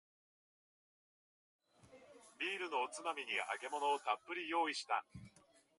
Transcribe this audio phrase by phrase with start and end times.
[2.39, 5.05] ビールのおつまみに揚げ物をたっぷり用意した